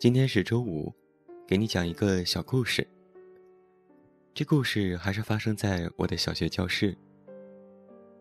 [0.00, 0.90] 今天是周五，
[1.46, 2.88] 给你讲一个小故事。
[4.32, 6.96] 这故事还是发生在我的小学教室，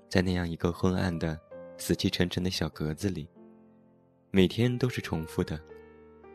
[0.09, 1.39] 在那样一个昏暗的、
[1.77, 3.29] 死气沉沉的小格子里，
[4.29, 5.57] 每天都是重复的，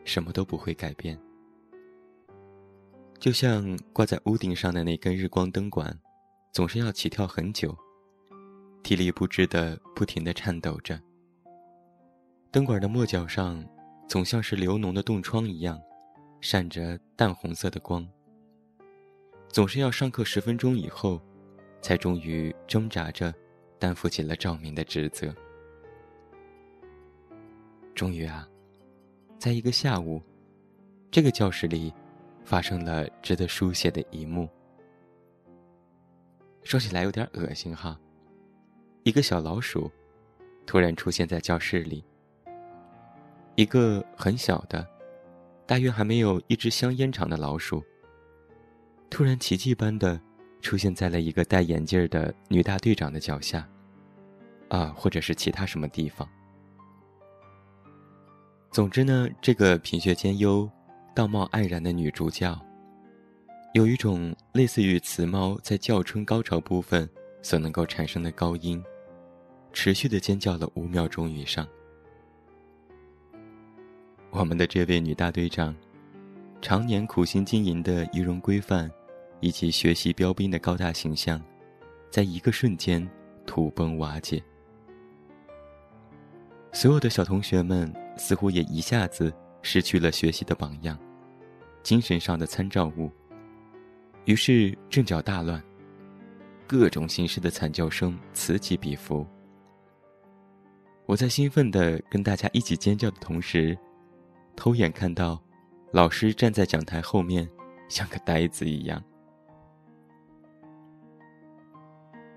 [0.03, 1.15] 什么都不会改变。
[3.19, 5.95] 就像挂在屋顶上的那根日光灯管，
[6.53, 7.77] 总是要起跳很久，
[8.81, 10.99] 体力不支的不停的颤抖着。
[12.49, 13.63] 灯管的末角上。
[14.07, 15.81] 总像是流脓的冻疮一样，
[16.39, 18.07] 闪着淡红色的光。
[19.49, 21.21] 总是要上课十分钟以后，
[21.81, 23.33] 才终于挣扎着
[23.79, 25.33] 担负起了照明的职责。
[27.95, 28.47] 终于啊，
[29.39, 30.21] 在一个下午，
[31.09, 31.93] 这个教室里
[32.43, 34.47] 发生了值得书写的一幕。
[36.63, 37.99] 说起来有点恶心哈，
[39.03, 39.91] 一个小老鼠
[40.65, 42.03] 突然出现在教室里。
[43.55, 44.85] 一个很小的，
[45.65, 47.81] 大约还没有一支香烟长的老鼠，
[49.09, 50.19] 突然奇迹般的
[50.61, 53.65] 出现在了一个戴眼镜的女大队长的脚下，
[54.67, 56.27] 啊，或者是其他什么地方。
[58.71, 60.69] 总之呢，这个品学兼优、
[61.15, 62.59] 道貌岸然的女主角，
[63.73, 67.09] 有一种类似于雌猫在叫春高潮部分
[67.41, 68.83] 所能够产生的高音，
[69.71, 71.65] 持续的尖叫了五秒钟以上。
[74.37, 75.73] 我们的这位女大队长，
[76.61, 78.91] 常年苦心经营的仪容规范，
[79.39, 81.41] 以及学习标兵的高大形象，
[82.11, 83.09] 在一个瞬间
[83.45, 84.43] 土崩瓦解。
[86.73, 90.99] 所有的小同学们似乎也一下子失去了学习的榜样，
[91.81, 93.09] 精神上的参照物。
[94.25, 95.63] 于是阵脚大乱，
[96.67, 99.25] 各种形式的惨叫声此起彼伏。
[101.05, 103.77] 我在兴奋的跟大家一起尖叫的同时。
[104.55, 105.41] 偷眼看到，
[105.91, 107.47] 老师站在讲台后面，
[107.89, 109.03] 像个呆子一样。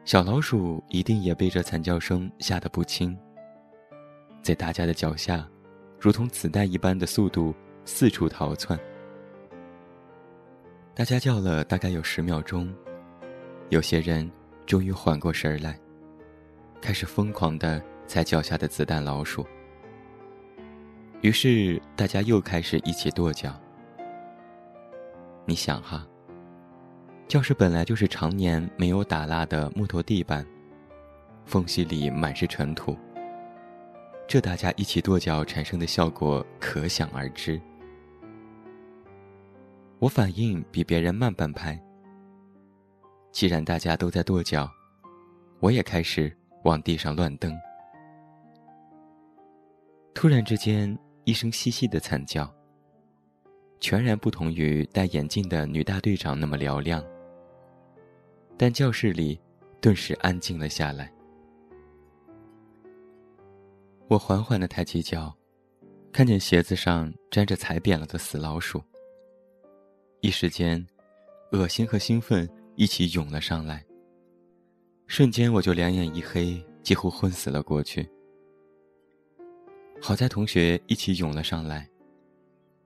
[0.04, 3.16] 小老鼠一定也被这惨叫声吓得不轻，
[4.42, 5.48] 在大家的脚下，
[5.98, 8.78] 如同子弹一般的速度四处逃窜。
[10.94, 12.74] 大家叫了大概有十秒钟，
[13.68, 14.30] 有些人
[14.66, 15.78] 终于缓过神来，
[16.80, 19.46] 开始疯狂的踩脚下的子弹老鼠。
[21.20, 23.52] 于是大家又开始一起跺脚。
[25.44, 26.06] 你想哈，
[27.26, 30.46] 教室本来就是常年没有打蜡的木头地板，
[31.44, 32.96] 缝隙里满是尘土。
[34.28, 37.60] 这大家一起跺脚产生的效果可想而知。
[39.98, 41.76] 我反应比别人慢半拍。
[43.32, 44.70] 既然大家都在跺脚，
[45.58, 47.52] 我也开始往地上乱蹬。
[50.14, 50.96] 突然之间。
[51.28, 52.50] 一声细细的惨叫，
[53.80, 57.04] 全然不同于戴眼镜的女大队长那么嘹亮。
[58.56, 59.38] 但教室里
[59.78, 61.12] 顿时安静了下来。
[64.08, 65.30] 我缓缓的抬起脚，
[66.10, 68.82] 看见鞋子上沾着踩扁了的死老鼠。
[70.22, 70.82] 一时间，
[71.52, 73.84] 恶心和兴奋一起涌了上来。
[75.06, 78.08] 瞬间，我就两眼一黑，几乎昏死了过去。
[80.00, 81.86] 好在同学一起涌了上来，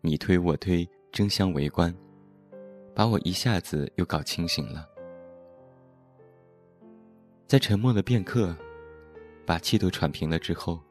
[0.00, 1.94] 你推我推，争相围观，
[2.94, 4.88] 把我一下子又搞清醒了。
[7.46, 8.56] 在沉默了片刻，
[9.46, 10.82] 把气都喘平了之后，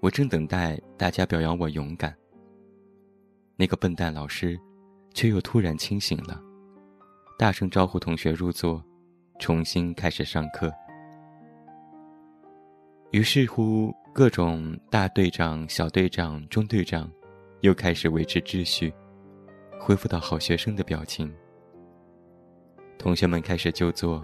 [0.00, 2.14] 我正等待大家表扬我勇敢。
[3.56, 4.58] 那个笨蛋老师，
[5.14, 6.42] 却又突然清醒了，
[7.38, 8.84] 大声招呼同学入座，
[9.38, 10.70] 重新开始上课。
[13.12, 13.94] 于是乎。
[14.14, 17.10] 各种大队长、小队长、中队长，
[17.62, 18.92] 又开始维持秩序，
[19.80, 21.34] 恢复到好学生的表情。
[22.98, 24.22] 同学们开始就坐，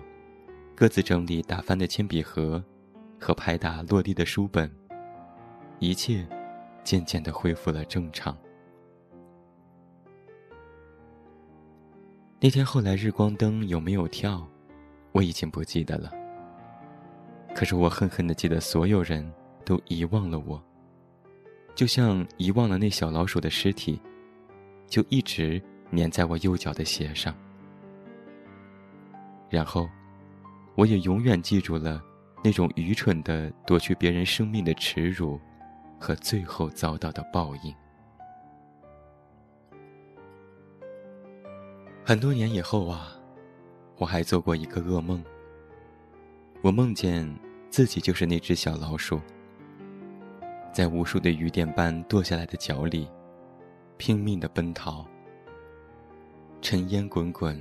[0.76, 2.62] 各自整理打翻的铅笔盒
[3.18, 4.70] 和拍打落地的书本，
[5.78, 6.26] 一切
[6.84, 8.36] 渐渐的恢复了正常。
[12.40, 14.46] 那天后来日光灯有没有跳，
[15.12, 16.12] 我已经不记得了。
[17.54, 19.26] 可是我恨恨的记得所有人。
[19.68, 20.58] 都遗忘了我，
[21.74, 24.00] 就像遗忘了那小老鼠的尸体，
[24.86, 25.62] 就一直
[25.94, 27.36] 粘在我右脚的鞋上。
[29.50, 29.86] 然后，
[30.74, 32.02] 我也永远记住了
[32.42, 35.38] 那种愚蠢的夺去别人生命的耻辱，
[36.00, 37.74] 和最后遭到的报应。
[42.02, 43.12] 很多年以后啊，
[43.98, 45.22] 我还做过一个噩梦。
[46.62, 47.30] 我梦见
[47.68, 49.20] 自己就是那只小老鼠。
[50.78, 53.10] 在无数的雨点般堕下来的脚里，
[53.96, 55.04] 拼命的奔逃。
[56.62, 57.60] 尘烟滚滚，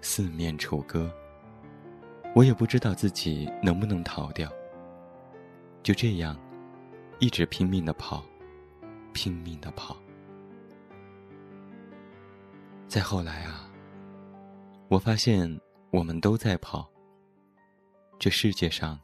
[0.00, 1.12] 四面楚歌。
[2.34, 4.50] 我也不知道自己能不能逃掉。
[5.82, 6.40] 就这样，
[7.18, 8.24] 一直拼命的跑，
[9.12, 9.98] 拼命的跑。
[12.88, 13.70] 再后来啊，
[14.88, 15.60] 我发现
[15.90, 16.90] 我们都在跑。
[18.18, 18.98] 这世界上，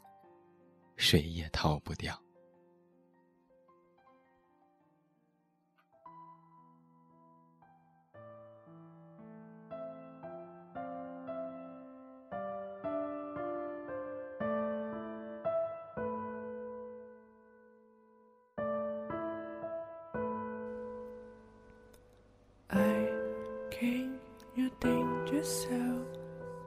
[0.97, 2.19] 谁也逃不掉。
[23.81, 24.19] King,
[24.56, 26.06] you think yourself?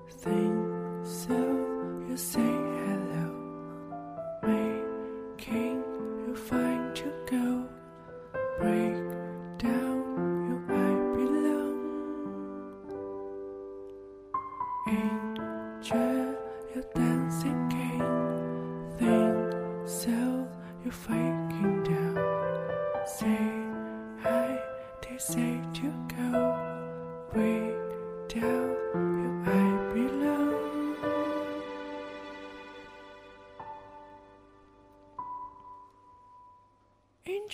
[0.10, 1.38] Think so.
[2.10, 3.30] You say hello.
[4.42, 5.84] Making
[6.26, 7.66] you find your goal.
[8.58, 8.98] Break
[9.60, 10.02] down
[10.48, 10.90] you I
[11.20, 11.78] belong.
[14.88, 16.36] Angel,
[16.74, 18.10] you're dancing king.
[18.98, 20.48] Think so.
[20.84, 23.06] You're faking down.
[23.06, 23.38] Say
[24.24, 24.60] hi.
[25.04, 26.73] They say to go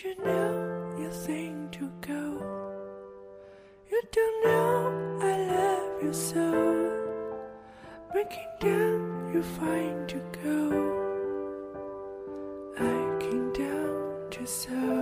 [0.04, 2.24] you know you think to go?
[3.92, 6.48] You don't know I love you so.
[8.12, 10.60] Breaking down, you find to go.
[12.78, 13.20] I
[14.50, 14.99] so.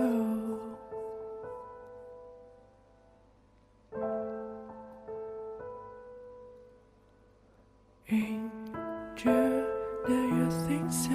[8.10, 9.66] Angel,
[10.06, 11.10] do you think so?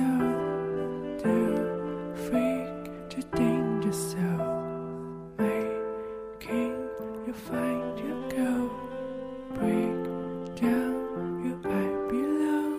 [1.23, 4.19] Too freak to danger so?
[4.19, 6.75] yourself, making
[7.25, 8.69] you find your goal.
[9.55, 12.69] Break down, you I below.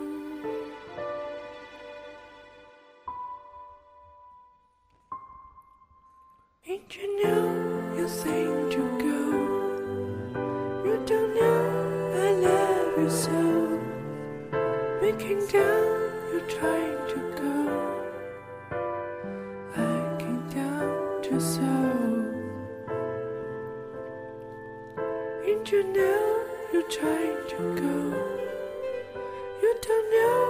[6.68, 7.43] Angel, now.
[15.04, 17.56] Making down, you're trying to go.
[19.76, 21.72] I came down to so.
[25.46, 27.96] Ain't you know you're trying to go?
[29.60, 30.40] You don't know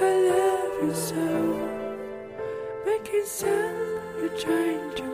[0.00, 1.26] I love you so.
[2.84, 3.78] Making sound,
[4.18, 5.06] you're trying to